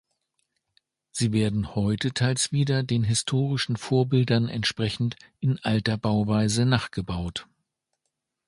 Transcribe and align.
Sie 1.11 1.31
werden 1.31 1.75
heute 1.75 2.11
teils 2.11 2.51
wieder 2.51 2.81
den 2.81 3.03
historischen 3.03 3.75
Vorbildern 3.77 4.47
entsprechend 4.49 5.15
in 5.39 5.59
alter 5.63 5.95
Bauweise 5.95 6.65
nachgebaut. 6.65 7.45